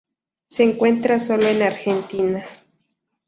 Se 0.47 0.63
encuentra 0.63 1.19
sólo 1.19 1.45
en 1.45 1.61
Argentina. 1.61 2.43